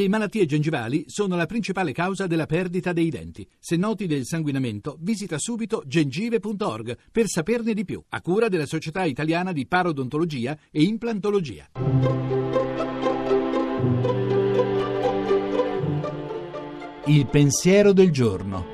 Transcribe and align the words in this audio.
Le 0.00 0.08
malattie 0.08 0.46
gengivali 0.46 1.04
sono 1.08 1.36
la 1.36 1.44
principale 1.44 1.92
causa 1.92 2.26
della 2.26 2.46
perdita 2.46 2.94
dei 2.94 3.10
denti. 3.10 3.46
Se 3.58 3.76
noti 3.76 4.06
del 4.06 4.24
sanguinamento, 4.24 4.96
visita 4.98 5.36
subito 5.36 5.82
gengive.org 5.86 6.96
per 7.12 7.26
saperne 7.26 7.74
di 7.74 7.84
più, 7.84 8.02
a 8.08 8.22
cura 8.22 8.48
della 8.48 8.64
Società 8.64 9.04
Italiana 9.04 9.52
di 9.52 9.66
Parodontologia 9.66 10.56
e 10.70 10.84
Implantologia. 10.84 11.68
Il 17.04 17.26
pensiero 17.26 17.92
del 17.92 18.10
giorno. 18.10 18.66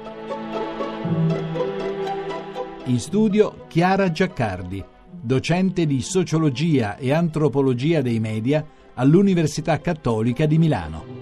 In 2.84 3.00
studio 3.00 3.64
Chiara 3.66 4.12
Giaccardi, 4.12 4.84
docente 5.10 5.86
di 5.86 6.00
sociologia 6.02 6.96
e 6.96 7.12
antropologia 7.12 8.00
dei 8.00 8.20
media 8.20 8.64
all'Università 8.94 9.80
Cattolica 9.80 10.46
di 10.46 10.58
Milano. 10.58 11.15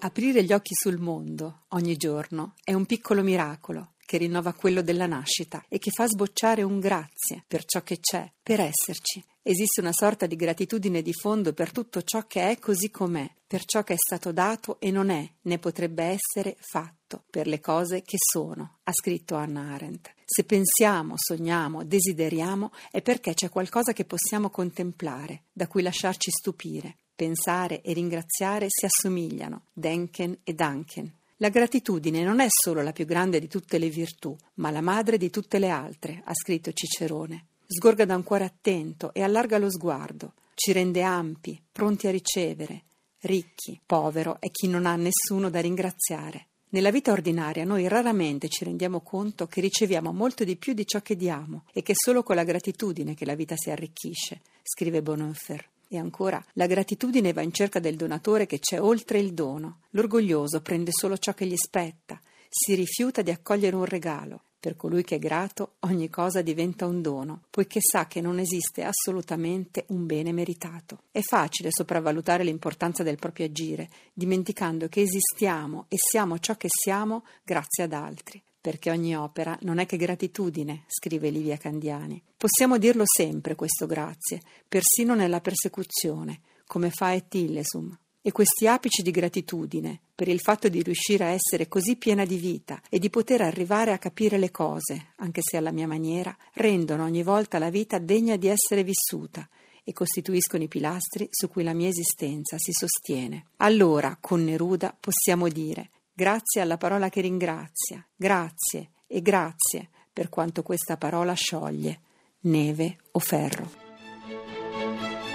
Aprire 0.00 0.44
gli 0.44 0.52
occhi 0.52 0.74
sul 0.74 0.98
mondo 0.98 1.64
ogni 1.68 1.96
giorno 1.96 2.54
è 2.62 2.74
un 2.74 2.84
piccolo 2.84 3.22
miracolo 3.22 3.94
che 4.04 4.18
rinnova 4.18 4.52
quello 4.52 4.82
della 4.82 5.06
nascita 5.06 5.64
e 5.68 5.78
che 5.78 5.90
fa 5.90 6.06
sbocciare 6.06 6.62
un 6.62 6.78
grazie 6.78 7.42
per 7.46 7.64
ciò 7.64 7.82
che 7.82 7.98
c'è, 7.98 8.30
per 8.42 8.60
esserci. 8.60 9.24
Esiste 9.42 9.80
una 9.80 9.92
sorta 9.92 10.26
di 10.26 10.36
gratitudine 10.36 11.02
di 11.02 11.12
fondo 11.12 11.54
per 11.54 11.72
tutto 11.72 12.02
ciò 12.02 12.26
che 12.26 12.50
è 12.50 12.58
così 12.58 12.90
com'è, 12.90 13.28
per 13.46 13.64
ciò 13.64 13.82
che 13.82 13.94
è 13.94 13.96
stato 13.96 14.32
dato 14.32 14.78
e 14.80 14.90
non 14.90 15.08
è, 15.08 15.28
né 15.42 15.58
potrebbe 15.58 16.04
essere 16.04 16.56
fatto, 16.60 17.24
per 17.30 17.46
le 17.46 17.58
cose 17.58 18.02
che 18.02 18.16
sono, 18.18 18.78
ha 18.82 18.92
scritto 18.92 19.34
Anna 19.34 19.72
Arendt. 19.72 20.12
Se 20.24 20.44
pensiamo, 20.44 21.14
sogniamo, 21.16 21.84
desideriamo, 21.84 22.70
è 22.90 23.00
perché 23.02 23.34
c'è 23.34 23.48
qualcosa 23.48 23.92
che 23.92 24.04
possiamo 24.04 24.50
contemplare, 24.50 25.44
da 25.52 25.66
cui 25.66 25.82
lasciarci 25.82 26.30
stupire. 26.30 26.98
Pensare 27.16 27.80
e 27.80 27.94
ringraziare 27.94 28.66
si 28.68 28.84
assomigliano, 28.84 29.62
Denken 29.72 30.40
e 30.44 30.52
Danken. 30.52 31.10
La 31.38 31.48
gratitudine 31.48 32.22
non 32.22 32.40
è 32.40 32.46
solo 32.48 32.82
la 32.82 32.92
più 32.92 33.06
grande 33.06 33.40
di 33.40 33.48
tutte 33.48 33.78
le 33.78 33.88
virtù, 33.88 34.36
ma 34.56 34.70
la 34.70 34.82
madre 34.82 35.16
di 35.16 35.30
tutte 35.30 35.58
le 35.58 35.70
altre, 35.70 36.20
ha 36.22 36.34
scritto 36.34 36.72
Cicerone. 36.72 37.46
Sgorga 37.66 38.04
da 38.04 38.16
un 38.16 38.22
cuore 38.22 38.44
attento 38.44 39.14
e 39.14 39.22
allarga 39.22 39.56
lo 39.56 39.70
sguardo, 39.70 40.34
ci 40.52 40.72
rende 40.72 41.00
ampi, 41.00 41.58
pronti 41.72 42.06
a 42.06 42.10
ricevere, 42.10 42.82
ricchi, 43.20 43.80
povero 43.84 44.36
è 44.38 44.50
chi 44.50 44.68
non 44.68 44.84
ha 44.84 44.94
nessuno 44.96 45.48
da 45.48 45.60
ringraziare. 45.60 46.48
Nella 46.68 46.90
vita 46.90 47.12
ordinaria 47.12 47.64
noi 47.64 47.88
raramente 47.88 48.50
ci 48.50 48.64
rendiamo 48.64 49.00
conto 49.00 49.46
che 49.46 49.62
riceviamo 49.62 50.12
molto 50.12 50.44
di 50.44 50.56
più 50.56 50.74
di 50.74 50.84
ciò 50.84 51.00
che 51.00 51.16
diamo 51.16 51.64
e 51.72 51.80
che 51.80 51.92
è 51.92 51.94
solo 51.96 52.22
con 52.22 52.36
la 52.36 52.44
gratitudine 52.44 53.14
che 53.14 53.24
la 53.24 53.34
vita 53.34 53.54
si 53.56 53.70
arricchisce, 53.70 54.42
scrive 54.62 55.00
Bonhoeffer. 55.00 55.66
E 55.88 55.98
ancora, 55.98 56.44
la 56.54 56.66
gratitudine 56.66 57.32
va 57.32 57.42
in 57.42 57.52
cerca 57.52 57.78
del 57.78 57.96
donatore 57.96 58.46
che 58.46 58.58
c'è 58.58 58.80
oltre 58.80 59.18
il 59.20 59.34
dono. 59.34 59.80
L'orgoglioso 59.90 60.60
prende 60.60 60.90
solo 60.92 61.16
ciò 61.16 61.32
che 61.32 61.46
gli 61.46 61.56
spetta, 61.56 62.20
si 62.48 62.74
rifiuta 62.74 63.22
di 63.22 63.30
accogliere 63.30 63.76
un 63.76 63.84
regalo. 63.84 64.40
Per 64.58 64.74
colui 64.74 65.04
che 65.04 65.16
è 65.16 65.18
grato 65.18 65.74
ogni 65.80 66.08
cosa 66.08 66.42
diventa 66.42 66.86
un 66.86 67.00
dono, 67.00 67.42
poiché 67.50 67.78
sa 67.80 68.06
che 68.06 68.20
non 68.20 68.40
esiste 68.40 68.82
assolutamente 68.82 69.84
un 69.88 70.06
bene 70.06 70.32
meritato. 70.32 71.02
È 71.12 71.20
facile 71.20 71.68
sopravvalutare 71.70 72.42
l'importanza 72.42 73.04
del 73.04 73.16
proprio 73.16 73.46
agire, 73.46 73.88
dimenticando 74.12 74.88
che 74.88 75.02
esistiamo 75.02 75.84
e 75.88 75.96
siamo 75.98 76.38
ciò 76.40 76.56
che 76.56 76.68
siamo 76.68 77.24
grazie 77.44 77.84
ad 77.84 77.92
altri 77.92 78.42
perché 78.66 78.90
ogni 78.90 79.14
opera 79.14 79.56
non 79.60 79.78
è 79.78 79.86
che 79.86 79.96
gratitudine, 79.96 80.86
scrive 80.88 81.30
Livia 81.30 81.56
Candiani. 81.56 82.20
Possiamo 82.36 82.78
dirlo 82.78 83.04
sempre 83.06 83.54
questo 83.54 83.86
grazie, 83.86 84.40
persino 84.66 85.14
nella 85.14 85.40
persecuzione, 85.40 86.40
come 86.66 86.90
fa 86.90 87.12
et 87.12 87.32
illesum. 87.34 87.96
E 88.20 88.32
questi 88.32 88.66
apici 88.66 89.02
di 89.02 89.12
gratitudine, 89.12 90.00
per 90.12 90.26
il 90.26 90.40
fatto 90.40 90.68
di 90.68 90.82
riuscire 90.82 91.26
a 91.26 91.28
essere 91.28 91.68
così 91.68 91.94
piena 91.94 92.24
di 92.24 92.38
vita 92.38 92.82
e 92.90 92.98
di 92.98 93.08
poter 93.08 93.42
arrivare 93.42 93.92
a 93.92 93.98
capire 93.98 94.36
le 94.36 94.50
cose, 94.50 95.12
anche 95.18 95.42
se 95.44 95.56
alla 95.56 95.70
mia 95.70 95.86
maniera, 95.86 96.36
rendono 96.54 97.04
ogni 97.04 97.22
volta 97.22 97.60
la 97.60 97.70
vita 97.70 98.00
degna 98.00 98.34
di 98.34 98.48
essere 98.48 98.82
vissuta 98.82 99.48
e 99.84 99.92
costituiscono 99.92 100.64
i 100.64 100.68
pilastri 100.68 101.28
su 101.30 101.48
cui 101.48 101.62
la 101.62 101.72
mia 101.72 101.86
esistenza 101.86 102.56
si 102.58 102.72
sostiene. 102.72 103.50
Allora, 103.58 104.18
con 104.20 104.42
Neruda, 104.42 104.92
possiamo 104.98 105.46
dire 105.46 105.90
Grazie 106.18 106.62
alla 106.62 106.78
parola 106.78 107.10
che 107.10 107.20
ringrazia, 107.20 108.02
grazie 108.16 108.92
e 109.06 109.20
grazie 109.20 109.90
per 110.10 110.30
quanto 110.30 110.62
questa 110.62 110.96
parola 110.96 111.34
scioglie, 111.34 112.00
neve 112.44 112.96
o 113.10 113.18
ferro. 113.18 113.70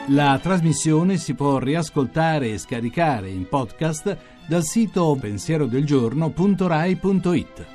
La 0.07 0.39
trasmissione 0.41 1.17
si 1.17 1.35
può 1.35 1.59
riascoltare 1.59 2.49
e 2.49 2.57
scaricare 2.57 3.29
in 3.29 3.47
podcast 3.47 4.17
dal 4.47 4.63
sito 4.63 5.15
pensierodelgiorno.rai.it. 5.21 7.70